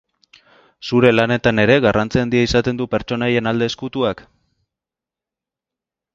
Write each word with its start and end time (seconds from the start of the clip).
Zure 0.87 1.11
lanetan 1.17 1.63
ere 1.63 1.75
garrantzi 1.87 2.21
handia 2.21 2.47
izaten 2.47 2.81
du 2.81 2.89
pertsonaien 2.95 3.51
alde 3.53 3.69
ezkutuak? 3.75 4.27